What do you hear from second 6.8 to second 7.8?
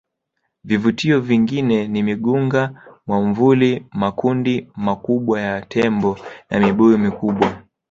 mikubwa